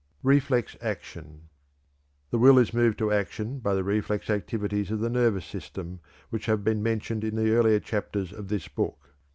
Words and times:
Reflex 0.23 0.75
Action. 0.81 1.41
The 2.31 2.39
will 2.39 2.57
is 2.57 2.73
moved 2.73 2.97
to 2.97 3.11
action 3.11 3.59
by 3.59 3.75
the 3.75 3.83
reflex 3.83 4.31
activities 4.31 4.89
of 4.89 4.99
the 4.99 5.11
nervous 5.11 5.45
system 5.45 5.99
which 6.31 6.47
have 6.47 6.63
been 6.63 6.81
mentioned 6.81 7.23
in 7.23 7.35
the 7.35 7.51
earlier 7.53 7.79
chapters 7.79 8.33
of 8.33 8.47
this 8.47 8.67
book. 8.67 9.13